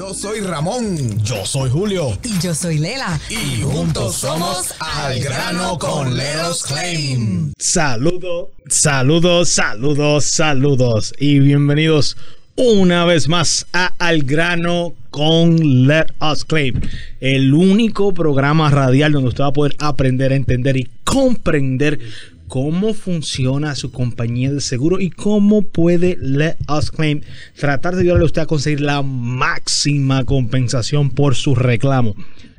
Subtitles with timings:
[0.00, 1.22] Yo soy Ramón.
[1.22, 2.16] Yo soy Julio.
[2.24, 3.20] Y yo soy Lela.
[3.28, 7.52] Y juntos somos Al Grano con Leros Claim.
[7.58, 11.12] Saludos, saludos, saludos, saludos.
[11.18, 12.16] Y bienvenidos
[12.56, 16.80] una vez más a Al Grano con Let Us Claim,
[17.20, 21.98] el único programa radial donde usted va a poder aprender a entender y comprender
[22.50, 27.20] cómo funciona su compañía de seguro y cómo puede Let Us Claim
[27.56, 32.16] tratar de ayudarle a usted a conseguir la máxima compensación por su reclamo.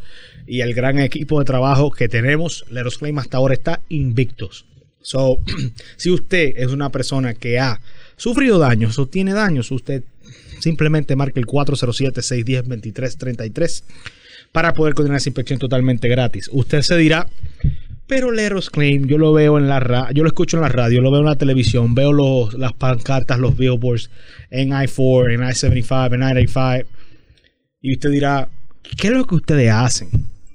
[0.46, 4.66] y al gran equipo de trabajo que tenemos, Let Claim hasta ahora está invictos.
[5.02, 5.40] So,
[5.96, 7.80] si usted es una persona que ha
[8.16, 10.04] sufrido daños o tiene daños, usted
[10.60, 13.82] simplemente marque el 407-610-2333
[14.54, 16.48] para poder coordinar esa inspección totalmente gratis.
[16.52, 17.26] Usted se dirá,
[18.06, 21.00] pero Leros Claim, yo lo veo en la radio, yo lo escucho en la radio,
[21.00, 24.10] lo veo en la televisión, veo los, las pancartas, los billboards
[24.50, 26.86] en I4, en I-75, en I-85.
[27.80, 28.48] Y usted dirá,
[28.96, 30.08] ¿qué es lo que ustedes hacen?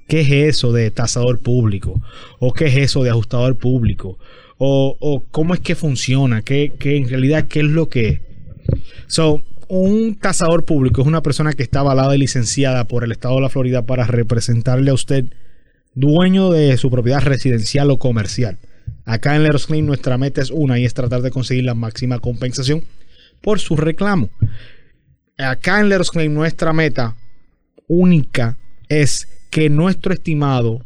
[0.07, 2.01] ¿Qué es eso de tasador público?
[2.39, 4.17] ¿O qué es eso de ajustador público?
[4.57, 6.41] ¿O, o cómo es que funciona?
[6.41, 8.21] ¿Qué, ¿Qué, en realidad qué es lo que es?
[9.07, 13.35] So, un tasador público es una persona que está avalada y licenciada por el estado
[13.35, 15.25] de la Florida para representarle a usted
[15.99, 18.57] dueño de su propiedad residencial o comercial.
[19.05, 22.19] Acá en Leros Claim nuestra meta es una y es tratar de conseguir la máxima
[22.19, 22.83] compensación
[23.41, 24.29] por su reclamo.
[25.37, 27.15] Acá en Leros Claim nuestra meta
[27.87, 30.85] única es que nuestro estimado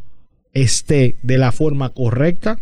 [0.53, 2.57] esté de la forma correcta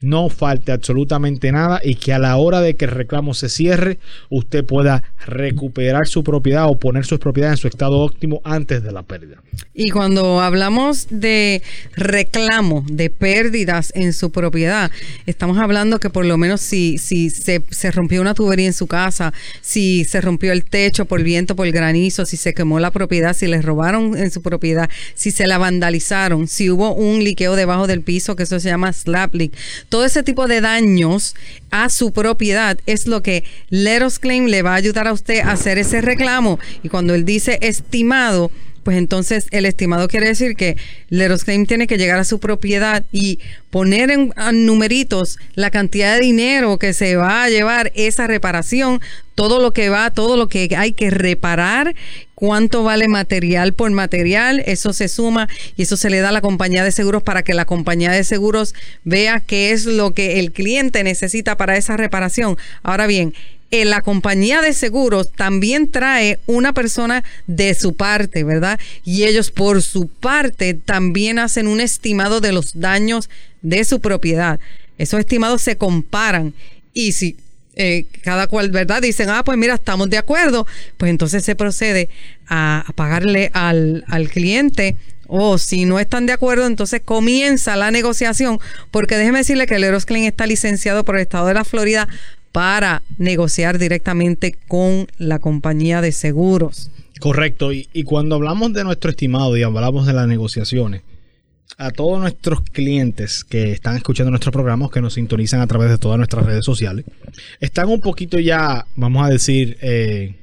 [0.00, 3.98] no falte absolutamente nada y que a la hora de que el reclamo se cierre,
[4.28, 8.92] usted pueda recuperar su propiedad o poner sus propiedades en su estado óptimo antes de
[8.92, 9.42] la pérdida.
[9.74, 11.62] Y cuando hablamos de
[11.94, 14.90] reclamo, de pérdidas en su propiedad,
[15.26, 18.86] estamos hablando que por lo menos si, si se, se rompió una tubería en su
[18.86, 23.34] casa, si se rompió el techo por viento, por granizo, si se quemó la propiedad,
[23.34, 27.86] si les robaron en su propiedad, si se la vandalizaron, si hubo un liqueo debajo
[27.86, 29.52] del piso, que eso se llama slap leak
[29.88, 31.34] todo ese tipo de daños
[31.70, 35.52] a su propiedad es lo que Leros Claim le va a ayudar a usted a
[35.52, 36.58] hacer ese reclamo.
[36.82, 38.50] Y cuando él dice estimado,
[38.88, 40.78] pues entonces el estimado quiere decir que
[41.10, 43.38] Leros Claim tiene que llegar a su propiedad y
[43.68, 44.32] poner en,
[44.64, 49.02] numeritos la cantidad de dinero que se va a llevar esa reparación,
[49.34, 51.94] todo lo que va, todo lo que hay que reparar,
[52.38, 56.40] cuánto vale material por material, eso se suma y eso se le da a la
[56.40, 60.52] compañía de seguros para que la compañía de seguros vea qué es lo que el
[60.52, 62.56] cliente necesita para esa reparación.
[62.84, 63.34] Ahora bien,
[63.72, 68.78] en la compañía de seguros también trae una persona de su parte, ¿verdad?
[69.04, 73.28] Y ellos por su parte también hacen un estimado de los daños
[73.62, 74.60] de su propiedad.
[74.96, 76.54] Esos estimados se comparan
[76.94, 77.36] y si
[77.78, 79.00] eh, cada cual, ¿verdad?
[79.00, 80.66] Dicen, ah, pues mira, estamos de acuerdo,
[80.96, 82.10] pues entonces se procede
[82.48, 84.96] a, pagarle al, al cliente
[85.28, 88.58] o si no están de acuerdo, entonces comienza la negociación,
[88.90, 92.08] porque déjeme decirle que el Erosclean está licenciado por el estado de la Florida
[92.50, 96.90] para negociar directamente con la compañía de seguros.
[97.20, 101.02] Correcto, y, cuando hablamos de nuestro estimado y hablamos de las negociaciones,
[101.76, 105.98] a todos nuestros clientes que están escuchando nuestros programas, que nos sintonizan a través de
[105.98, 107.04] todas nuestras redes sociales,
[107.60, 110.34] están un poquito ya, vamos a decir, eh,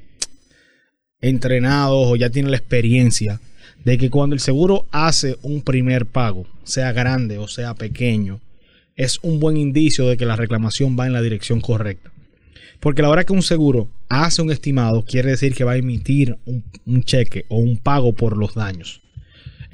[1.22, 3.40] entrenados o ya tienen la experiencia
[3.84, 8.40] de que cuando el seguro hace un primer pago, sea grande o sea pequeño,
[8.96, 12.12] es un buen indicio de que la reclamación va en la dirección correcta.
[12.80, 16.38] Porque la hora que un seguro hace un estimado, quiere decir que va a emitir
[16.46, 19.02] un cheque o un pago por los daños.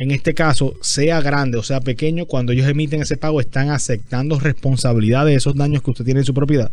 [0.02, 4.40] En este caso, sea grande o sea pequeño, cuando ellos emiten ese pago, están aceptando
[4.40, 6.72] responsabilidad de esos daños que usted tiene en su propiedad.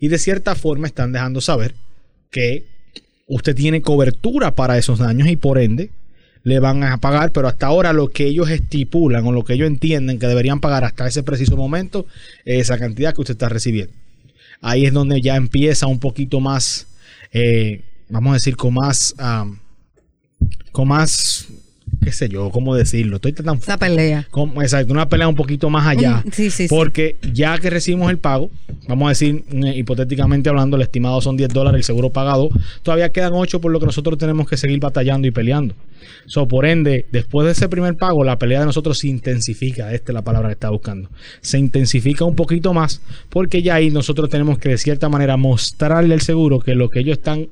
[0.00, 1.76] Y de cierta forma están dejando saber
[2.32, 2.64] que
[3.28, 5.92] usted tiene cobertura para esos daños y por ende
[6.42, 9.68] le van a pagar, pero hasta ahora lo que ellos estipulan o lo que ellos
[9.68, 12.06] entienden que deberían pagar hasta ese preciso momento
[12.44, 13.92] es esa cantidad que usted está recibiendo.
[14.60, 16.88] Ahí es donde ya empieza un poquito más,
[17.32, 19.58] eh, vamos a decir, con más, um,
[20.72, 21.46] con más
[22.02, 23.16] qué sé yo, cómo decirlo.
[23.16, 24.26] Estoy tan La pelea.
[24.30, 26.22] como- exacto, una pelea un poquito más allá.
[26.24, 26.68] Mm, sí, sí, sí.
[26.68, 28.50] porque ya que recibimos el pago,
[28.88, 32.48] vamos a decir, eh, hipotéticamente hablando, el estimado son 10 dólares, el seguro pagado,
[32.82, 35.74] todavía quedan 8 por lo que nosotros tenemos que seguir batallando y peleando.
[36.26, 39.92] So, por ende, después de ese primer pago, la pelea de nosotros se intensifica.
[39.92, 41.10] Esta es la palabra que está buscando.
[41.40, 43.00] Se intensifica un poquito más
[43.30, 47.00] porque ya ahí nosotros tenemos que de cierta manera mostrarle al seguro que lo que
[47.00, 47.48] ellos están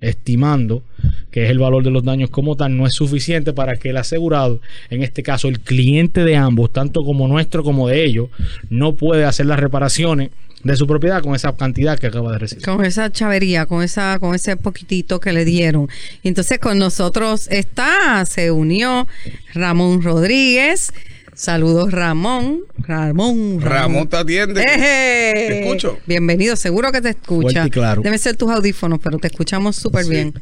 [0.00, 0.82] estimando
[1.30, 3.96] que es el valor de los daños como tal, no es suficiente para que el
[3.96, 4.60] asegurado,
[4.90, 8.28] en este caso el cliente de ambos, tanto como nuestro como de ellos,
[8.68, 10.30] no puede hacer las reparaciones
[10.62, 12.64] de su propiedad con esa cantidad que acaba de recibir.
[12.64, 15.88] Con esa chavería, con esa, con ese poquitito que le dieron.
[16.22, 19.06] Entonces con nosotros está, se unió
[19.54, 20.92] Ramón Rodríguez.
[21.40, 22.64] Saludos Ramón.
[22.76, 23.62] Ramón.
[23.62, 24.60] Ramón te atiende.
[24.60, 25.32] ¡Eje!
[25.48, 25.98] Te escucho.
[26.04, 27.66] Bienvenido, seguro que te escucha.
[27.70, 28.02] Claro.
[28.02, 30.10] Deben ser tus audífonos, pero te escuchamos súper Sí.
[30.10, 30.34] bien.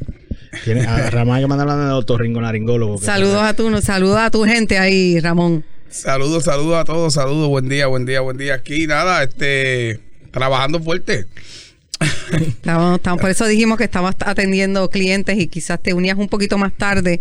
[0.85, 2.97] A Ramón hay que mandarle de otorrinolaringólogo.
[2.97, 5.63] Saludos a tu, saludos a tu gente ahí, Ramón.
[5.87, 8.55] Saludos, saludos a todos, saludos, buen día, buen día, buen día.
[8.55, 11.27] Aquí nada, este, trabajando fuerte.
[12.31, 16.57] Estamos- estamos- por eso dijimos que estabas atendiendo clientes y quizás te unías un poquito
[16.57, 17.19] más tarde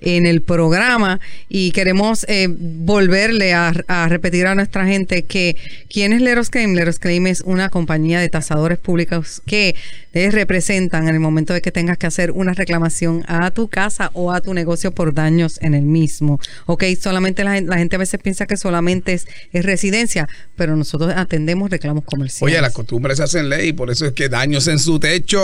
[0.00, 3.72] en el programa y queremos eh, volverle a,
[4.08, 5.56] repetir a nuestra gente que
[5.92, 6.74] quién es Leros Claim.
[6.74, 9.74] Leros Claim es una compañía de tasadores públicos que
[10.12, 14.10] te representan en el momento de que tengas que hacer una reclamación a tu casa
[14.14, 16.40] o a tu negocio por daños en el mismo.
[16.66, 21.12] Ok, solamente la, la gente a veces piensa que solamente es, es residencia, pero nosotros
[21.16, 22.42] atendemos reclamos comerciales.
[22.54, 25.38] Oye, las costumbres se hacen ley, por eso es que daños en su techo.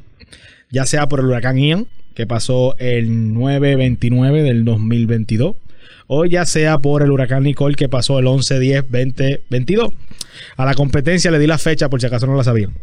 [0.73, 5.55] Ya sea por el huracán Ian, que pasó el 9-29 del 2022,
[6.07, 9.93] o ya sea por el huracán Nicole, que pasó el 11-10-2022.
[10.57, 12.73] A la competencia le di la fecha por si acaso no la sabían.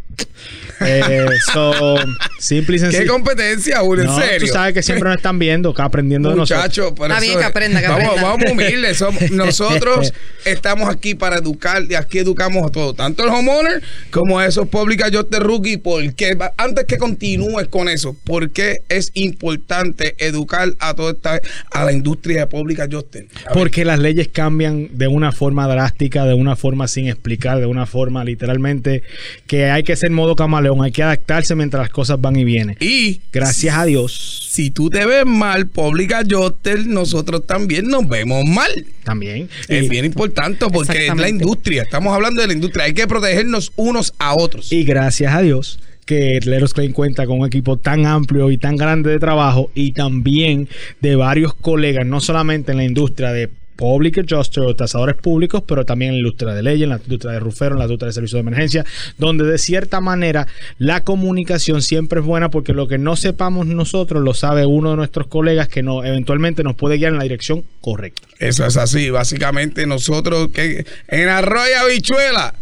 [0.81, 1.97] Eh, so,
[2.39, 3.13] simple y ¿Qué sencillo.
[3.13, 4.05] competencia, Julio?
[4.05, 4.47] No, ¿En serio?
[4.47, 6.63] Tú sabes que siempre nos están viendo, acá aprendiendo de nosotros.
[6.63, 8.29] Muchachos, por Está bien que aprenda, que vamos, aprenda.
[8.29, 8.99] Vamos humildes.
[8.99, 10.13] somos- nosotros
[10.45, 14.69] estamos aquí para educar y aquí educamos a todos, tanto el homeowner como a esos
[14.69, 15.77] public de rookie.
[15.77, 21.41] Porque antes que continúes con eso, porque es importante educar a toda esta
[21.73, 23.10] a la industria de public Justin?
[23.53, 27.87] Porque las leyes cambian de una forma drástica, de una forma sin explicar, de una
[27.87, 29.03] forma literalmente
[29.47, 32.77] que hay que ser modo camaleón, hay que adaptarse mientras las cosas van y vienen.
[32.81, 38.45] Y Gracias a Dios si tú te ves mal, Pública Justin, nosotros también nos vemos
[38.45, 38.71] mal.
[39.05, 39.49] también.
[39.69, 41.83] Es Y- bien importante porque es la industria.
[41.83, 42.85] Estamos hablando de la industria.
[42.85, 44.71] Hay que protegernos unos a otros.
[44.73, 48.75] Y gracias a Dios que Leros Klein cuenta con un equipo tan amplio y tan
[48.75, 50.69] grande de trabajo y también
[51.01, 55.85] de varios colegas, no solamente en la industria de public adjuster o tasadores públicos, pero
[55.85, 58.13] también en la industria de leyes, en la industria de rufero, en la industria de
[58.13, 58.85] servicios de emergencia,
[59.19, 60.49] donde de cierta manera
[60.79, 64.97] la comunicación siempre es buena porque lo que no sepamos nosotros lo sabe uno de
[64.97, 68.27] nuestros colegas que no, eventualmente nos puede guiar en la dirección correcta.
[68.41, 69.11] Eso es así.
[69.11, 72.55] Básicamente nosotros que en Arroyo Habichuela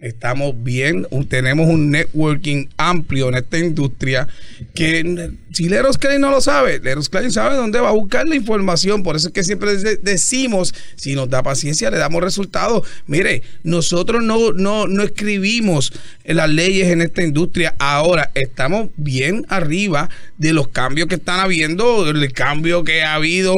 [0.00, 4.28] estamos bien, tenemos un networking amplio en esta industria
[4.74, 8.34] que si Leros Klein no lo sabe, Leros Klein sabe dónde va a buscar la
[8.34, 9.02] información.
[9.02, 12.86] Por eso es que siempre de- decimos, si nos da paciencia, le damos resultados.
[13.06, 15.92] Mire, nosotros no, no, no escribimos
[16.24, 17.74] las leyes en esta industria.
[17.78, 23.54] Ahora estamos bien arriba de los cambios que están habiendo, el cambio que ha habido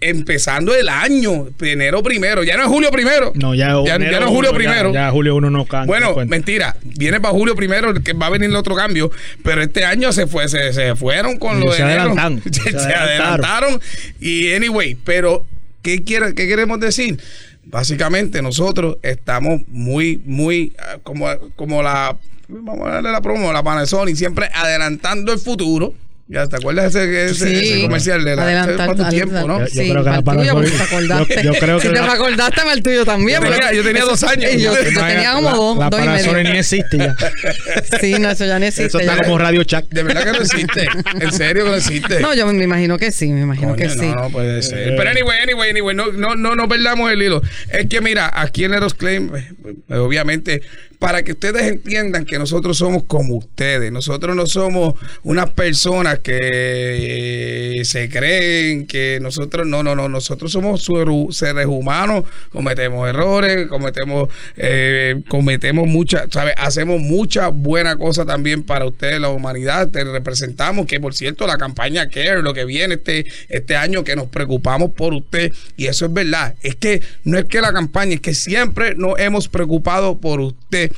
[0.00, 3.32] empezando el año, enero primero, ya no es julio primero.
[3.34, 4.92] No, ya, ya, enero ya no es julio uno, ya- primero.
[4.92, 5.86] Ya, julio uno no canta.
[5.86, 6.30] Bueno, cuenta.
[6.30, 9.10] mentira, viene para julio primero que va a venir el otro cambio,
[9.44, 12.00] pero este año se fue, se, se fueron con lo de se enero.
[12.02, 13.00] adelantaron, Se, se se adelantaron.
[13.74, 13.80] adelantaron.
[14.20, 15.46] Y anyway, pero
[15.82, 17.20] ¿qué, quiere, ¿qué queremos decir?
[17.64, 21.26] Básicamente nosotros estamos muy, muy ah, como,
[21.56, 22.16] como la,
[22.48, 25.94] vamos a darle la promo, la Panasonic, siempre adelantando el futuro.
[26.32, 27.72] Ya, ¿te acuerdas de ese, ese- Sí.
[27.72, 29.58] ese comercial de la Adelantar- para tu tiempo, no?
[29.58, 31.34] Yo Sí, creo que la tuyo, Panasonic- porque te acordaste.
[31.34, 33.40] yo- yo creo que Si te la- acordaste para el tuyo también.
[33.40, 34.50] Yo porque- tenía- yo tenía dos años.
[34.54, 36.52] Y Yo, yo tenía como la, dos, la dos y Panasonic medio.
[36.52, 37.16] ni existe ya.
[38.00, 38.86] Sí, no, eso ya no existe.
[38.86, 39.22] Eso está ya.
[39.24, 39.88] como Radio Shack.
[39.88, 40.88] De verdad que no existe.
[41.20, 42.20] En serio que no existe.
[42.20, 43.98] No, yo me imagino que sí, me imagino que sí.
[43.98, 44.78] No, no puede ser.
[44.90, 44.94] Eh.
[44.96, 47.42] Pero anyway, anyway, anyway, no, no, no, no perdamos el hilo.
[47.72, 50.62] Es que mira, aquí en Eros Claim, eh, obviamente,
[51.00, 53.90] para que ustedes entiendan que nosotros somos como ustedes.
[53.90, 56.38] Nosotros no somos unas personas que
[57.80, 60.86] eh, se creen que nosotros, no, no, no, nosotros somos
[61.30, 64.28] seres humanos, cometemos errores, cometemos,
[64.58, 66.52] eh, cometemos muchas, ¿sabes?
[66.58, 69.88] Hacemos muchas buenas cosas también para ustedes, la humanidad.
[69.88, 74.16] Te representamos, que por cierto, la campaña Care, lo que viene este, este año, que
[74.16, 76.56] nos preocupamos por usted, y eso es verdad.
[76.60, 80.89] Es que no es que la campaña, es que siempre nos hemos preocupado por usted.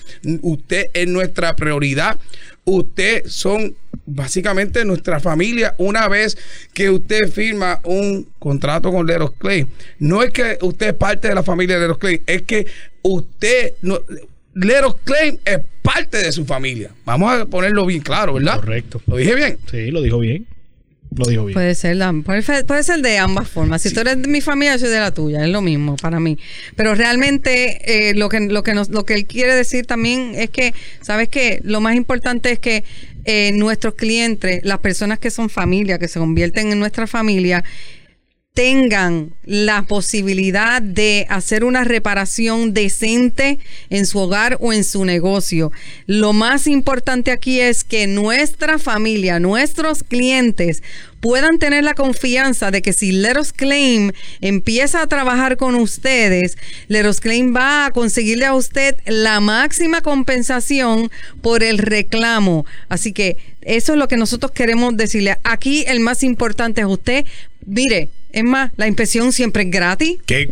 [0.42, 2.18] Usted es nuestra prioridad.
[2.64, 3.74] Usted son
[4.06, 6.36] básicamente nuestra familia una vez
[6.72, 9.66] que usted firma un contrato con Leros Clay.
[9.98, 12.66] No es que usted es parte de la familia de Leros Clay, es que
[13.02, 14.00] usted no,
[14.54, 16.90] Leros Claim es parte de su familia.
[17.04, 18.56] Vamos a ponerlo bien claro, ¿verdad?
[18.56, 19.00] Correcto.
[19.06, 19.58] ¿Lo dije bien?
[19.70, 20.46] Sí, lo dijo bien.
[21.16, 21.54] Lo bien.
[21.54, 23.82] Puede ser, la- puede, fe- puede ser de ambas formas.
[23.82, 25.44] Si tú eres de mi familia, yo soy de la tuya.
[25.44, 26.38] Es lo mismo para mí.
[26.76, 30.50] Pero realmente eh, lo, que, lo, que nos, lo que él quiere decir también es
[30.50, 31.60] que, ¿sabes qué?
[31.64, 32.84] Lo más importante es que
[33.24, 37.62] eh, nuestros clientes, las personas que son familia, que se convierten en nuestra familia,
[38.54, 45.72] tengan la posibilidad de hacer una reparación decente en su hogar o en su negocio.
[46.06, 50.82] Lo más importante aquí es que nuestra familia, nuestros clientes
[51.20, 57.20] puedan tener la confianza de que si Leros Claim empieza a trabajar con ustedes, Leros
[57.20, 62.66] Claim va a conseguirle a usted la máxima compensación por el reclamo.
[62.90, 65.38] Así que eso es lo que nosotros queremos decirle.
[65.42, 67.24] Aquí el más importante es usted,
[67.64, 70.18] mire, es más, la inspección siempre es gratis.
[70.26, 70.48] ¿Qué?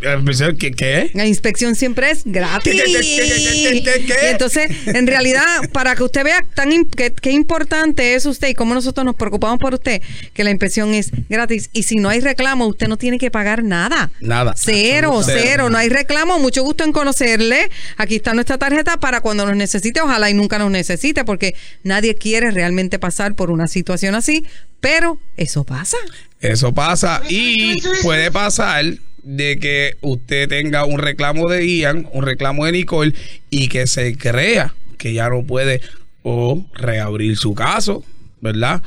[0.58, 0.70] ¿Qué?
[0.72, 1.10] ¿Qué?
[1.14, 2.72] La inspección siempre es gratis.
[2.72, 4.14] ¿Qué, qué, qué, qué, qué, qué, qué?
[4.22, 8.74] Y entonces, en realidad, para que usted vea tan qué, importante es usted y cómo
[8.74, 10.02] nosotros nos preocupamos por usted,
[10.34, 11.70] que la inspección es gratis.
[11.72, 14.10] Y si no hay reclamo, usted no tiene que pagar nada.
[14.20, 14.54] Nada.
[14.56, 15.42] Cero, Absoluto.
[15.42, 16.38] cero, no hay reclamo.
[16.38, 17.70] Mucho gusto en conocerle.
[17.96, 20.00] Aquí está nuestra tarjeta para cuando nos necesite.
[20.00, 24.44] Ojalá y nunca nos necesite, porque nadie quiere realmente pasar por una situación así.
[24.80, 25.96] Pero eso pasa.
[26.40, 28.84] Eso pasa y puede pasar
[29.22, 33.14] de que usted tenga un reclamo de Ian, un reclamo de Nicole
[33.50, 35.82] y que se crea que ya no puede
[36.22, 38.04] o reabrir su caso,
[38.40, 38.82] ¿verdad?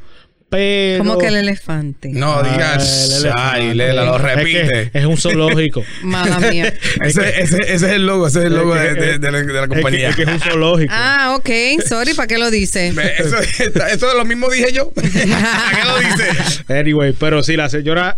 [0.49, 1.03] pero...
[1.03, 2.09] Como que el elefante.
[2.09, 4.91] No Ah, digas, el ay, Lela, lo Es que repite.
[4.99, 5.83] Es, un zoológico.
[6.03, 6.73] Mala mía.
[7.03, 9.31] ese, ese- ese es el logo, ese es el logo de, Es que- de- de
[9.31, 10.09] la, de la Es que, compañía.
[10.09, 10.93] es que es un zoológico.
[10.95, 11.49] Ah, ok.
[11.87, 12.87] Sorry, ¿para qué lo dice?
[12.89, 13.37] Eso,
[13.91, 14.91] eso lo mismo dije yo.
[14.91, 15.25] ¿Para qué
[15.85, 16.63] lo dice?
[16.73, 18.15] Anyway, pero si la señora,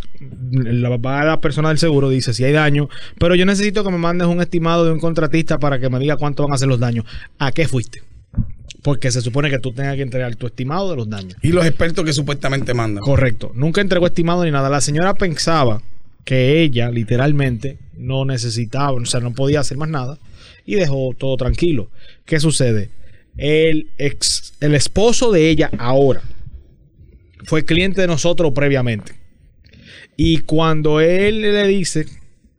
[0.51, 3.91] la papá de la persona del seguro dice si hay daño, pero yo necesito que
[3.91, 6.67] me mandes un estimado de un contratista para que me diga cuánto van a ser
[6.67, 7.05] los daños.
[7.39, 8.03] ¿A qué fuiste?
[8.81, 11.35] Porque se supone que tú tengas que entregar tu estimado de los daños.
[11.41, 13.03] Y los expertos que supuestamente mandan.
[13.03, 13.51] Correcto.
[13.53, 14.69] Nunca entregó estimado ni nada.
[14.69, 15.81] La señora pensaba
[16.25, 20.17] que ella literalmente no necesitaba, o sea, no podía hacer más nada
[20.65, 21.89] y dejó todo tranquilo.
[22.25, 22.89] ¿Qué sucede?
[23.37, 26.21] El ex, el esposo de ella ahora
[27.45, 29.13] fue cliente de nosotros previamente.
[30.17, 32.05] Y cuando él le dice,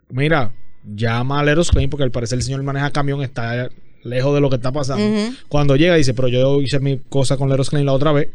[0.09, 0.53] mira,
[0.85, 3.69] llama a Leros Claim porque al parecer el señor maneja camión, está
[4.05, 5.33] lejos de lo que está pasando.
[5.49, 8.29] Cuando llega dice, pero yo hice mi cosa con Leros Claim la otra vez,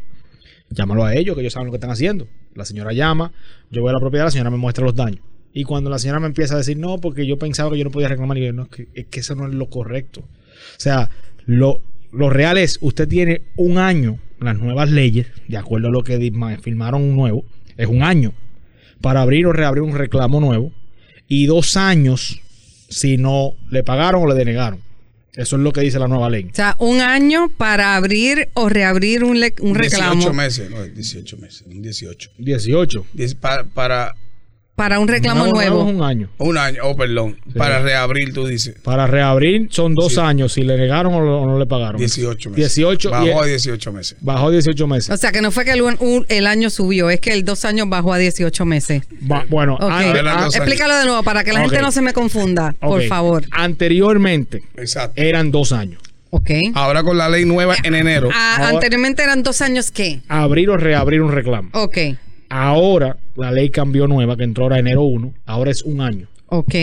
[0.70, 2.26] llámalo a ellos, que ellos saben lo que están haciendo.
[2.54, 3.32] La señora llama,
[3.70, 5.20] yo voy a la propiedad, la señora me muestra los daños.
[5.52, 7.90] Y cuando la señora me empieza a decir, no, porque yo pensaba que yo no
[7.90, 10.20] podía reclamar, y yo, no, es que, es que eso no es lo correcto.
[10.20, 11.10] O sea,
[11.46, 11.80] lo,
[12.12, 16.18] lo real es, usted tiene un año, las nuevas leyes, de acuerdo a lo que
[16.60, 17.44] firmaron un nuevo,
[17.76, 18.32] es un año
[19.00, 20.72] para abrir o reabrir un reclamo nuevo,
[21.28, 22.40] y dos años
[22.88, 24.80] si no le pagaron o le denegaron.
[25.38, 26.48] Eso es lo que dice la nueva ley.
[26.50, 29.80] O sea, un año para abrir o reabrir un, le- un 18
[30.12, 30.32] reclamo.
[30.34, 32.30] meses, no, 18 meses, un 18.
[32.38, 33.06] 18.
[33.14, 34.14] Diez- para, para
[34.78, 35.74] Para un reclamo Nuevo- nuevo.
[35.74, 36.28] nuevo es un año.
[36.38, 38.76] un año, oh, perdón, para reabrir, tú dices.
[38.82, 40.20] Para reabrir son dos Sí.
[40.20, 41.98] años si le negaron o, lo- o no le pagaron.
[41.98, 42.74] 18 meses.
[42.76, 44.16] 18 y Bajó a el- 18 meses.
[44.20, 45.10] bajó 18 meses.
[45.10, 47.44] O sea, que no fue que el, un- un- el año subió, es que el
[47.44, 49.02] dos años bajó a 18 meses.
[49.50, 50.46] Bueno, a-.
[50.46, 53.44] Explícalo de nuevo para que la gente no se me confunda, por favor.
[53.50, 55.20] Anteriormente Exacto.
[55.20, 56.00] eran dos años.
[56.30, 56.50] Ok.
[56.74, 58.28] Ahora con la ley nueva en enero.
[58.32, 60.20] Ah, Ahora- anteriormente eran dos años, ¿qué?
[60.28, 61.70] Abrir o reabrir un reclamo.
[61.72, 61.98] Ok.
[62.50, 65.34] Ahora la ley cambió nueva, que entró ahora enero 1.
[65.46, 66.28] Ahora es un año.
[66.46, 66.74] Ok.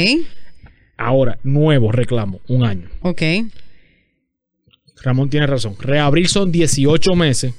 [0.97, 2.89] Ahora, nuevo reclamo, un año.
[3.01, 3.21] Ok.
[5.03, 5.75] Ramón tiene razón.
[5.79, 7.53] Reabrir son 18 meses.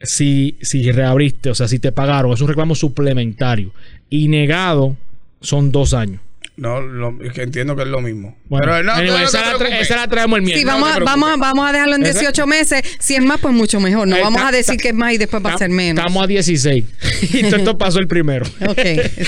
[0.00, 3.72] Si, si reabriste, o sea, si te pagaron, es un reclamo suplementario.
[4.10, 4.96] Y negado
[5.40, 6.20] son dos años.
[6.58, 8.36] No, lo- que entiendo que es lo mismo.
[8.46, 9.82] Bueno, Pero no, anyway, no, no esa, la tra- preocupes.
[9.82, 10.74] esa la traemos el Sí, miércoles.
[10.74, 11.40] vamos, a, te vamos, a, preocupes.
[11.48, 12.82] vamos a dejarlo en Esa- 18 meses.
[12.98, 14.08] Si es más, pues mucho mejor.
[14.08, 15.70] No Eh, vamos ta- a decir ta- que es más y después va a ser
[15.70, 16.02] menos.
[16.04, 16.84] Estamos a 16.
[17.32, 18.44] y todo esto pasó el primero.
[18.66, 18.80] Ok.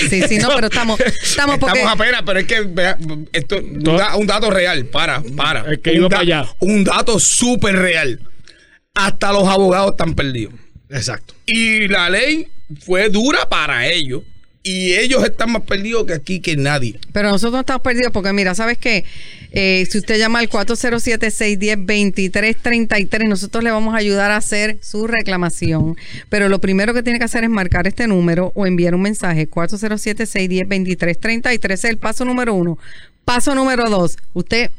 [0.09, 1.79] Sí, sí, no, pero estamos, estamos porque.
[1.79, 2.97] Estamos apenas, pero es que vea,
[3.31, 5.71] esto un, da- un dato real, para, para.
[5.71, 6.45] Es que un, iba para allá.
[6.59, 8.19] un dato súper real.
[8.93, 10.53] Hasta los abogados están perdidos.
[10.89, 11.33] Exacto.
[11.45, 12.49] Y la ley
[12.85, 14.23] fue dura para ellos.
[14.63, 16.99] Y ellos están más perdidos que aquí que nadie.
[17.11, 19.05] Pero nosotros no estamos perdidos porque, mira, ¿sabes qué?
[19.51, 25.97] Eh, si usted llama al 407-610-2333, nosotros le vamos a ayudar a hacer su reclamación.
[26.29, 29.49] Pero lo primero que tiene que hacer es marcar este número o enviar un mensaje.
[29.49, 32.77] 407-610-2333 es el paso número uno.
[33.25, 34.69] Paso número dos, usted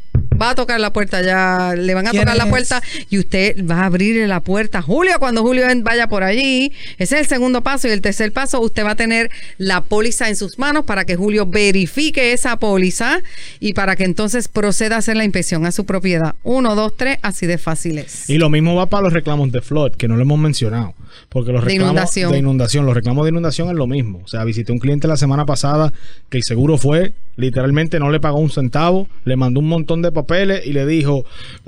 [0.43, 3.65] va a tocar la puerta, ya le van a ¿Quién tocar la puerta y usted
[3.65, 6.73] va a abrirle la puerta a Julio cuando Julio vaya por allí.
[6.99, 7.89] Ese es el segundo paso.
[7.89, 11.17] Y el tercer paso, usted va a tener la póliza en sus manos para que
[11.17, 13.21] Julio verifique esa póliza
[13.61, 16.35] y para que entonces proceda a hacer la inspección a su propiedad.
[16.43, 18.29] Uno, dos, tres, así de fácil es.
[18.29, 20.95] Y lo mismo va para los reclamos de flood, que no lo hemos mencionado.
[21.29, 22.33] Porque los De reclamos inundación.
[22.33, 24.21] de inundación, los reclamos de inundación es lo mismo.
[24.25, 25.93] O sea, visité un cliente la semana pasada
[26.31, 30.11] que el seguro fue, literalmente no le pagó un centavo, le mandó un montón de
[30.35, 31.25] y le dijo,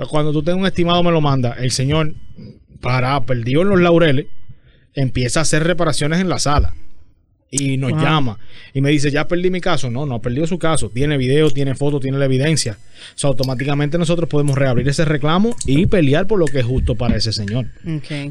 [0.09, 1.53] cuando tú tengas un estimado me lo manda.
[1.53, 2.13] El señor,
[2.81, 4.27] para, perdió en los laureles,
[4.93, 6.73] empieza a hacer reparaciones en la sala.
[7.51, 8.01] Y nos Wow.
[8.01, 8.39] llama
[8.73, 9.89] y me dice, ya perdí mi caso.
[9.89, 10.89] No, no ha perdido su caso.
[10.89, 12.77] Tiene video, tiene foto, tiene la evidencia.
[13.15, 16.95] O sea, automáticamente nosotros podemos reabrir ese reclamo y pelear por lo que es justo
[16.95, 17.67] para ese señor.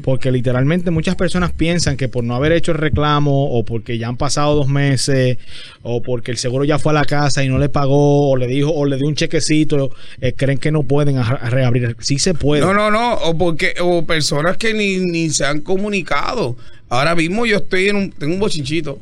[0.03, 4.09] Porque literalmente muchas personas piensan que por no haber hecho el reclamo o porque ya
[4.09, 5.37] han pasado dos meses
[5.81, 8.45] o porque el seguro ya fue a la casa y no le pagó o le
[8.47, 11.15] dijo o le dio un chequecito, eh, creen que no pueden
[11.49, 11.95] reabrir.
[11.99, 12.61] Sí se puede.
[12.63, 13.13] No, no, no.
[13.15, 16.57] O porque, o personas que ni, ni se han comunicado.
[16.95, 18.99] Ahora mismo yo estoy en un, tengo un bochinchito.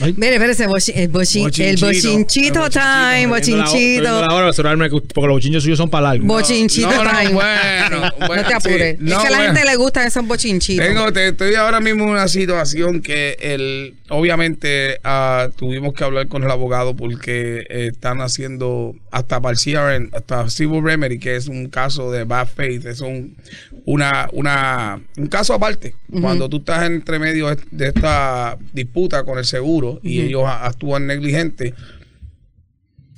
[0.00, 0.14] Ay.
[0.16, 1.86] Mire, espérese, bochi- el, bochi- el Bochinchito.
[1.86, 2.80] bochinchito El time,
[3.12, 4.02] Viendo la- bochinchito.
[4.02, 6.24] la hora, asegurarme que- porque los bochinchos suyos son para largo.
[6.26, 7.32] Bochinchito No, no, time.
[7.32, 8.98] bueno, bueno, no te apures.
[8.98, 9.04] sí.
[9.04, 9.54] No, es que a la bueno.
[9.54, 10.86] gente le gustan esos bochinchitos.
[10.86, 16.28] Tengo, te- estoy ahora mismo en una situación que el, obviamente ah, tuvimos que hablar
[16.28, 21.36] con el abogado porque eh, están haciendo hasta para el CRN, hasta Civil Remedy, que
[21.36, 23.36] es un caso de bad faith, es un,
[23.84, 25.94] una, una, un caso aparte.
[26.20, 31.74] Cuando tú estás entre medio de esta disputa con el seguro y ellos actúan negligente,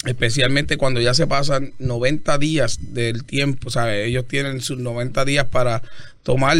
[0.04, 4.06] especialmente cuando ya se pasan 90 días del tiempo, ¿sabes?
[4.06, 5.80] Ellos tienen sus 90 días para
[6.22, 6.59] tomar,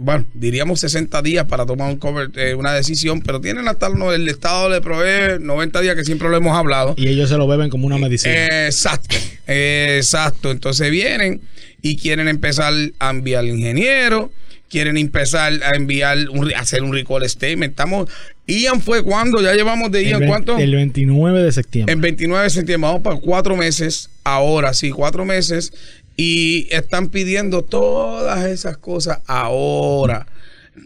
[0.00, 4.00] bueno, diríamos 60 días para tomar un cover, eh, una decisión, pero tienen hasta el,
[4.14, 6.94] el Estado le provee 90 días que siempre lo hemos hablado.
[6.96, 8.66] Y ellos se lo beben como una medicina.
[8.66, 10.50] Exacto, exacto.
[10.50, 11.40] Entonces vienen
[11.82, 14.32] y quieren empezar a enviar al ingeniero,
[14.68, 17.70] quieren empezar a enviar, un, a hacer un recall statement.
[17.72, 18.10] Estamos,
[18.46, 20.58] Ian fue cuando, ya llevamos de el, Ian, ¿cuánto?
[20.58, 21.92] el 29 de septiembre.
[21.92, 25.72] En 29 de septiembre, vamos para cuatro meses, ahora sí, cuatro meses,
[26.16, 30.26] y están pidiendo todas esas cosas ahora.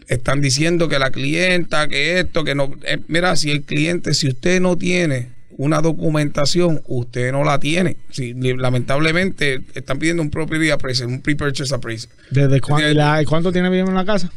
[0.08, 2.72] Están diciendo que la clienta, que esto, que no.
[2.84, 7.96] eh, mira, si el cliente, si usted no tiene una documentación, usted no la tiene.
[8.10, 12.10] Si, lamentablemente, están pidiendo un property appraisal, un pre-purchase appraisal.
[12.30, 14.32] ¿Desde cuándo, y la- cuánto tiene viviendo en la casa?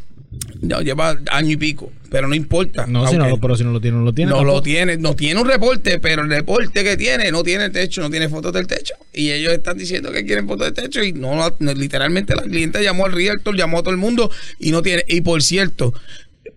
[0.62, 2.86] Ya lleva año y pico, pero no importa.
[2.88, 4.30] No, si no, lo- pero si no lo tiene, no lo tiene.
[4.32, 4.56] no tampoco.
[4.58, 8.02] lo tiene, no tiene un reporte, pero el reporte que tiene no tiene el techo,
[8.02, 8.94] no tiene fotos del techo.
[9.14, 12.44] Y ellos están diciendo que quieren fotos del techo y no, la- no, literalmente la
[12.44, 15.04] cliente llamó al realtor, llamó a todo el mundo y no tiene.
[15.10, 15.94] Y por cierto,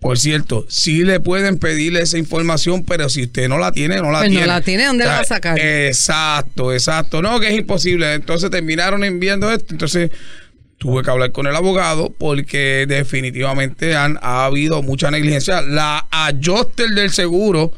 [0.01, 4.13] por cierto, sí le pueden pedirle esa información, pero si usted no la tiene, no
[4.13, 4.47] la Pues no tiene.
[4.47, 5.59] la tiene, ¿dónde la va a sacar?
[5.59, 7.23] Exacto, exacto.
[7.23, 8.13] No, que es imposible.
[8.15, 9.73] Entonces terminaron enviando esto.
[9.73, 10.11] Entonces
[10.79, 15.63] tuve que hablar con el abogado porque definitivamente han, ha habido mucha negligencia.
[15.63, 17.73] La adjuster del seguro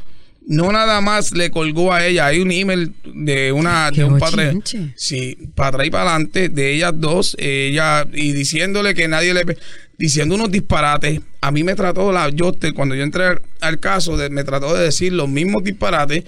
[0.47, 2.27] no nada más le colgó a ella.
[2.27, 4.47] Hay un email de una Qué de un padre.
[4.53, 4.93] bochinche.
[4.97, 9.45] Sí, para atrás y para adelante de ellas dos, ella y diciéndole que nadie le
[9.99, 11.21] diciendo unos disparates.
[11.41, 14.75] A mí me trató la adjuster cuando yo entré al, al caso, de- me trató
[14.75, 16.25] de decir los mismos disparates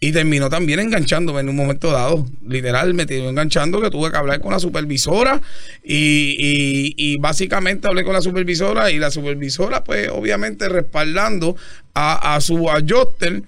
[0.00, 2.26] y terminó también enganchándome en un momento dado.
[2.46, 5.40] Literal, me enganchando que tuve que hablar con la supervisora
[5.82, 11.56] y, y- y básicamente hablé con la supervisora y la supervisora, pues obviamente respaldando
[11.94, 13.42] a, a su adjuster,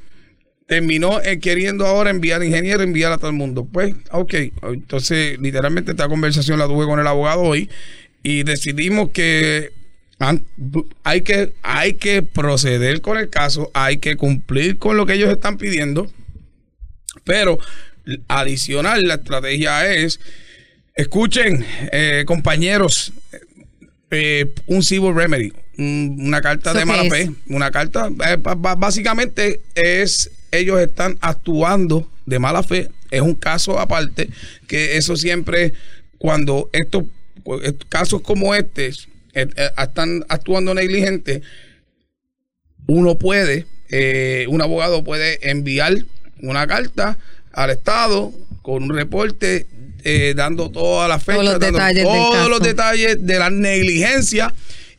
[0.66, 3.66] terminó eh, queriendo ahora enviar ingeniero, enviar a todo el mundo.
[3.70, 7.68] Pues, ok, entonces literalmente esta conversación la tuve con el abogado hoy
[8.22, 9.70] y decidimos que
[11.04, 15.30] hay que, hay que proceder con el caso, hay que cumplir con lo que ellos
[15.30, 16.10] están pidiendo.
[17.26, 17.58] Pero
[18.28, 20.20] adicional, la estrategia es,
[20.94, 23.12] escuchen, eh, compañeros,
[24.10, 28.36] eh, un civil remedy, un- una carta ¿Eso de mala fe, una carta, eh,
[28.78, 34.30] básicamente es, ellos están actuando de mala fe, es un caso aparte,
[34.68, 35.72] que eso siempre,
[36.18, 37.04] cuando estos
[37.62, 38.92] eh, casos como este
[39.76, 41.42] están actuando negligente,
[42.86, 45.94] uno puede, eh, un abogado puede enviar
[46.42, 47.16] una carta
[47.52, 49.66] al Estado con un reporte
[50.04, 54.54] eh, dando todas las fechas, Todos los dando detalles todos los detalles de la negligencia.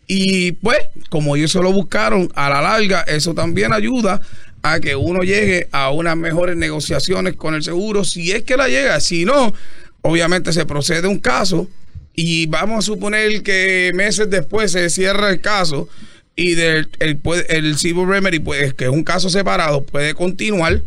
[0.07, 4.21] Y pues, como ellos se lo buscaron, a la larga, eso también ayuda
[4.63, 8.67] a que uno llegue a unas mejores negociaciones con el seguro, si es que la
[8.69, 8.99] llega.
[9.01, 9.53] Si no,
[10.01, 11.69] obviamente se procede un caso
[12.15, 15.87] y vamos a suponer que meses después se cierra el caso
[16.35, 20.81] y del, el, puede- el civil remedy, pues, que es un caso separado, puede continuar,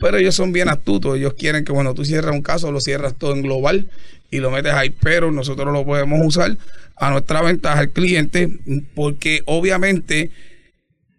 [0.00, 1.16] pero ellos son bien astutos.
[1.16, 3.88] Ellos quieren que, bueno, tú cierras un caso, lo cierras todo en global
[4.30, 6.56] y lo metes ahí, pero nosotros lo podemos usar
[6.96, 8.48] a nuestra ventaja al cliente,
[8.94, 10.30] porque obviamente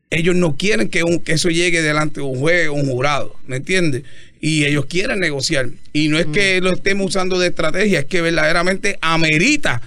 [0.09, 3.35] ellos no quieren que, un, que eso llegue delante de un juez o un jurado,
[3.45, 4.03] ¿me entiendes?
[4.39, 5.69] Y ellos quieren negociar.
[5.93, 9.81] Y no es que lo estemos usando de estrategia, es que verdaderamente amerita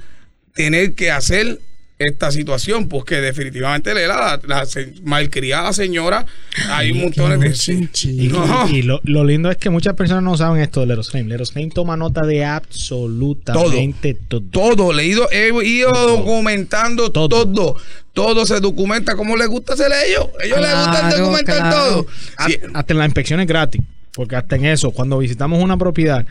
[0.54, 1.58] tener que hacer
[1.98, 4.66] esta situación, porque definitivamente le la, la,
[5.04, 6.26] malcriada señora,
[6.70, 7.54] hay un montón de...
[7.54, 7.88] sí.
[8.04, 8.68] Y, No.
[8.68, 11.28] y lo, lo lindo es que muchas personas no saben esto de Leros Claim.
[11.28, 14.42] Leros Claim toma nota de absolutamente todo.
[14.50, 17.28] Todo, leído, he ido documentando Todo.
[17.46, 17.76] todo.
[18.12, 18.46] todo.
[18.46, 20.28] se documenta como les gusta hacer a ellos.
[20.42, 21.76] ellos les gusta Claro, documentar claro.
[21.76, 22.06] todo.
[22.46, 23.80] Sí, Hasta en las inspecciones gratis.
[24.12, 26.24] Porque hasta en eso, cuando visitamos una propiedad,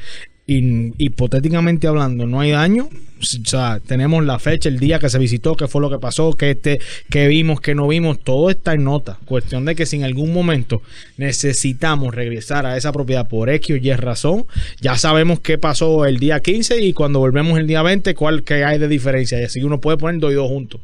[0.45, 2.89] y, hipotéticamente hablando, no hay daño.
[3.19, 6.33] O sea, tenemos la fecha, el día que se visitó, qué fue lo que pasó,
[6.33, 8.19] qué, este, qué vimos, qué no vimos.
[8.19, 9.17] Todo está en nota.
[9.23, 10.81] Cuestión de que si en algún momento
[11.15, 14.45] necesitamos regresar a esa propiedad por X o Y razón,
[14.81, 18.65] ya sabemos qué pasó el día 15 y cuando volvemos el día 20, cuál que
[18.65, 19.39] hay de diferencia.
[19.39, 20.81] Y así uno puede poner dos y dos juntos.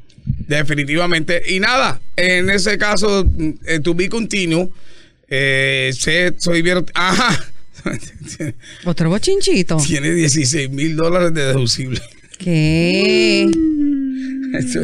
[0.48, 1.42] Definitivamente.
[1.54, 3.26] Y nada, en ese caso,
[3.68, 4.70] eh, to be continuo,
[5.28, 6.64] eh, sé- soy.
[6.94, 7.38] Ajá.
[8.86, 9.78] Otro bochinchito.
[9.78, 12.02] Tiene 16 mil dólares de deducible.
[12.38, 13.50] ¿Qué?
[14.54, 14.80] Eso,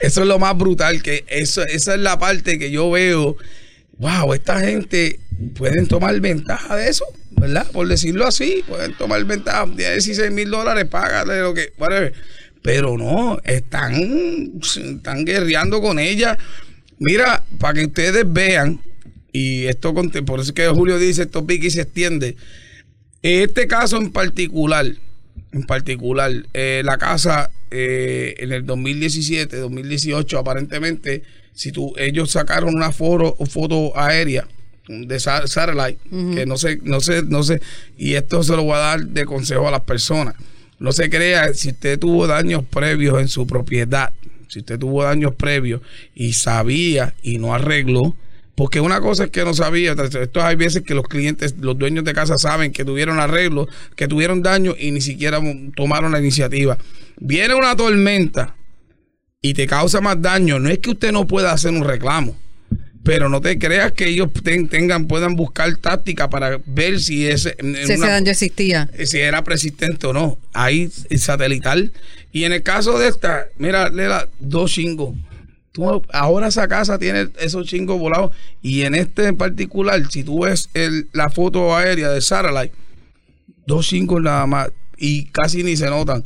[0.00, 3.36] eso es lo más brutal, que eso, esa es la parte que yo veo.
[3.98, 5.20] Wow, esta gente
[5.54, 7.70] pueden tomar ventaja de eso, ¿verdad?
[7.70, 9.64] Por decirlo así, pueden tomar ventaja.
[9.76, 12.12] Tiene 16 mil dólares, págale lo que, whatever.
[12.62, 13.94] Pero no, están,
[14.60, 16.36] están guerreando con ella.
[16.98, 18.80] Mira, para que ustedes vean,
[19.36, 22.36] y esto, por eso es que Julio dice, esto pica y se extiende.
[23.22, 24.86] Este caso en particular,
[25.52, 31.22] en particular, eh, la casa eh, en el 2017, 2018, aparentemente,
[31.52, 34.46] si tú, ellos sacaron una foto, foto aérea
[34.88, 35.98] de sa- satellite,
[36.34, 37.60] que no sé, no sé, no sé,
[37.98, 40.34] y esto se lo voy a dar de consejo a las personas.
[40.78, 44.12] No se crea, si usted tuvo daños previos en su propiedad,
[44.48, 45.80] si usted tuvo daños previos
[46.14, 48.14] y sabía y no arregló,
[48.56, 52.04] porque una cosa es que no sabía, esto hay veces que los clientes, los dueños
[52.04, 55.40] de casa saben que tuvieron arreglo, que tuvieron daño y ni siquiera
[55.76, 56.78] tomaron la iniciativa.
[57.18, 58.56] Viene una tormenta
[59.42, 62.36] y te causa más daño, no es que usted no pueda hacer un reclamo,
[63.04, 67.54] pero no te creas que ellos ten- tengan, puedan buscar táctica para ver si ese,
[67.60, 68.90] Si ese daño existía.
[69.04, 70.38] si era persistente o no.
[70.54, 71.92] Ahí satelital.
[72.32, 75.14] Y en el caso de esta, mira, Lela, dos chingos.
[75.76, 78.30] Tú, ahora esa casa tiene esos chingos volados.
[78.62, 82.74] Y en este en particular, si tú ves el- la foto aérea de Satellite,
[83.66, 84.70] dos chingos nada más.
[84.96, 86.24] Y casi ni se notan.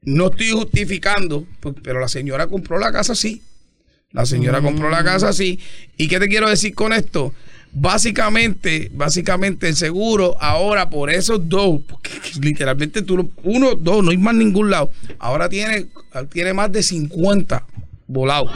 [0.00, 3.42] No estoy justificando, pues, pero la señora compró la casa así.
[4.10, 5.58] La señora compró la casa así.
[5.98, 7.34] ¿Y qué te quiero decir con esto?
[7.74, 14.16] Básicamente, básicamente el seguro ahora por esos dos, porque literalmente tú, uno, dos, no hay
[14.18, 14.90] más ningún lado.
[15.18, 15.88] Ahora tiene,
[16.30, 17.66] tiene más de 50
[18.12, 18.50] volados.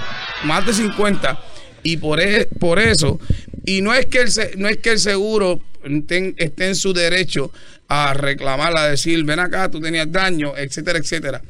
[0.45, 1.39] Más de 50.
[1.83, 3.21] Y por, e- por eso,
[3.65, 7.53] y no es que el, no es que el seguro esté en su derecho
[7.89, 11.43] a reclamar, a decir, ven acá, tú tenías daño, etcétera, etcétera.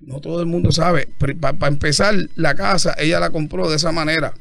[0.00, 1.08] No todo el mundo sabe.
[1.40, 4.34] Para empezar, la casa, ella la compró de esa manera.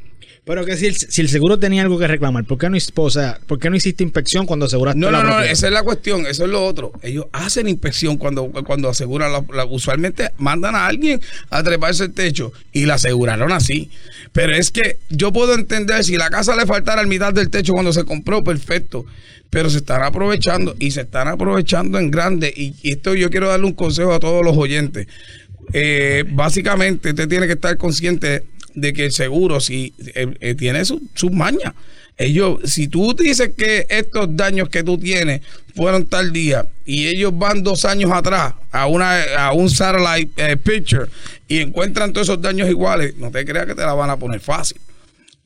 [0.46, 3.10] Pero que si el, si el seguro tenía algo que reclamar, ¿por qué no, o
[3.10, 5.52] sea, ¿por qué no hiciste inspección cuando aseguraste No, la no, no, propiedad?
[5.52, 6.92] esa es la cuestión, eso es lo otro.
[7.02, 12.14] Ellos hacen inspección cuando, cuando aseguran, la, la- usualmente mandan a alguien a treparse el
[12.14, 13.90] techo y la aseguraron así.
[14.34, 17.74] Pero es que yo puedo entender si la casa le faltara al mitad del techo
[17.74, 19.04] cuando se compró, perfecto.
[19.50, 22.54] Pero se están aprovechando y se están aprovechando en grande.
[22.56, 25.08] Y, y esto yo quiero darle un consejo a todos los oyentes.
[25.74, 28.44] Eh, básicamente, usted tiene que estar consciente
[28.76, 31.74] de que el seguro si eh, eh, tiene su- sus mañas.
[32.18, 35.42] Ellos, si tú dices que estos daños que tú tienes
[35.76, 40.56] fueron tal día y ellos van dos años atrás a una a un satellite eh,
[40.56, 41.08] picture
[41.50, 44.40] y encuentran todos esos daños iguales, no te creas que te la van a poner
[44.40, 44.78] fácil.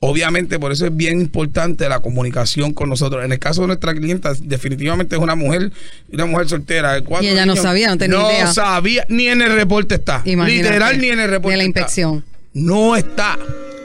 [0.02, 3.22] Obviamente, por eso es bien importante la comunicación con nosotros.
[3.22, 5.72] En el caso de nuestra clienta, definitivamente es una mujer,
[6.10, 6.94] una mujer soltera.
[6.94, 8.46] de cuatro Y ella no sabía, no tenía No idea.
[8.52, 10.22] sabía, ni en el reporte está.
[10.24, 11.82] Imagínate, Literal, ni en el reporte De la está.
[12.52, 13.38] No está.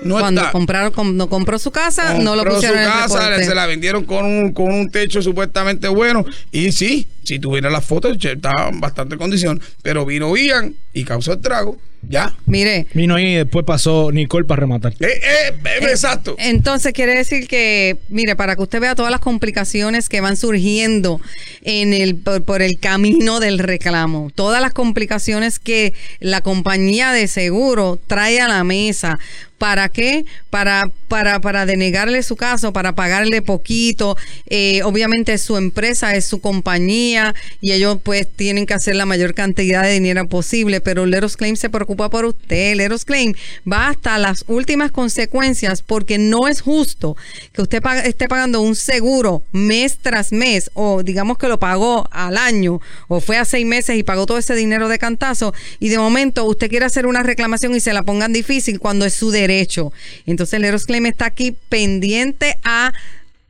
[0.04, 0.52] No Cuando está.
[0.52, 3.46] compraron, cuando compró su casa, no lo pusieron su en el casa, reporte.
[3.46, 6.24] se la vendieron con un, con un techo supuestamente bueno.
[6.52, 9.60] Y sí, si tuvieran las fotos, estaba en bastante condición.
[9.82, 11.78] Pero vino Ian y causó el trago.
[12.10, 12.36] Ya.
[12.46, 14.94] Mire, Vino ahí y después pasó Nicole para rematar.
[14.94, 16.36] Eh, eh, eh, exacto.
[16.38, 21.20] Entonces quiere decir que, mire, para que usted vea todas las complicaciones que van surgiendo
[21.64, 27.28] en el por, por el camino del reclamo, todas las complicaciones que la compañía de
[27.28, 29.18] seguro trae a la mesa.
[29.58, 30.26] ¿Para qué?
[30.50, 34.18] Para, para, para denegarle su caso, para pagarle poquito.
[34.48, 37.15] Eh, obviamente su empresa es su compañía
[37.62, 41.56] y ellos pues tienen que hacer la mayor cantidad de dinero posible, pero Leros Claim
[41.56, 42.76] se preocupa por usted.
[42.76, 43.34] Leros Claim
[43.72, 47.16] va hasta las últimas consecuencias porque no es justo
[47.54, 52.38] que usted esté pagando un seguro mes tras mes o digamos que lo pagó al
[52.38, 55.98] año o fue a seis meses y pagó todo ese dinero de cantazo y de
[55.98, 59.92] momento usted quiere hacer una reclamación y se la pongan difícil cuando es su derecho.
[60.26, 62.94] Entonces Leros Claim está aquí pendiente a,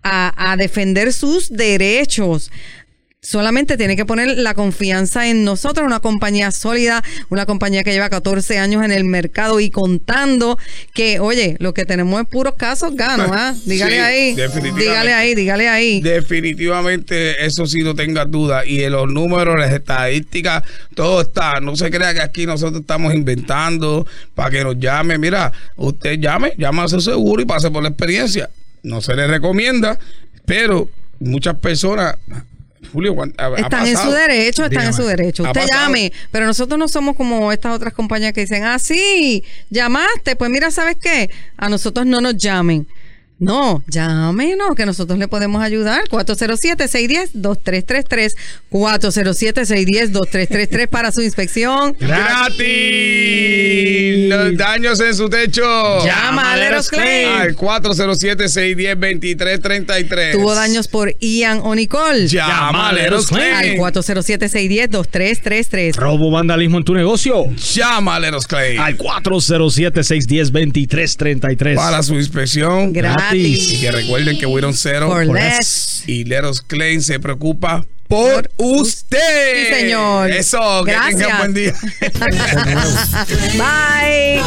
[0.04, 2.52] a defender sus derechos.
[3.26, 8.08] Solamente tiene que poner la confianza en nosotros, una compañía sólida, una compañía que lleva
[8.08, 10.60] 14 años en el mercado y contando
[10.94, 13.56] que, oye, lo que tenemos es puros casos ganos, ¿ah?
[13.66, 14.84] Dígale Sí, ahí, definitivamente.
[14.84, 16.02] dígale ahí, dígale ahí.
[16.02, 18.64] Definitivamente, eso sí, no tengas duda.
[18.64, 20.62] Y en los números, las estadísticas,
[20.94, 21.60] todo está.
[21.62, 25.18] No se crea que aquí nosotros estamos inventando para que nos llame.
[25.18, 28.52] Mira, usted llame, llame a su seguro y pase por la experiencia.
[28.84, 29.98] No se le recomienda,
[30.46, 32.18] pero muchas personas
[32.92, 35.44] Julio, ¿cuán- ha- ha Están en su derecho, están en su derecho.
[35.44, 40.36] Usted llame, pero nosotros no somos como estas otras compañías que dicen, ah, sí, llamaste,
[40.36, 41.30] pues mira, ¿sabes qué?
[41.58, 42.88] A nosotros no nos llamen.
[43.38, 46.06] No, llámenos, que nosotros le podemos ayudar.
[46.10, 48.34] 407-610-2333.
[48.72, 51.98] 407-610-2333 para su inspección.
[52.00, 52.56] ¡Gratis!
[54.30, 55.62] Los daños en su techo.
[56.06, 57.42] Llama a Leros Claim.
[57.42, 60.32] Al 407-610-2333.
[60.32, 62.30] Tuvo daños por Ian o Nicole.
[62.30, 63.78] Llama a Leros Al Claim.
[63.82, 65.96] 407-610-2333.
[65.96, 67.48] Robo vandalismo en tu negocio.
[67.74, 68.80] Llama a Leros Claim.
[68.80, 71.76] Al 407-610-2333.
[71.76, 72.94] Para su inspección.
[72.94, 73.25] Gratis.
[73.34, 76.04] Y que recuerden que Wiron Cero For less.
[76.08, 79.68] y Leros Claim se preocupa por usted.
[79.68, 80.32] Sí, señor.
[80.32, 81.18] Eso, que Gracias.
[81.18, 81.74] tengan buen día.
[83.58, 84.42] Bye.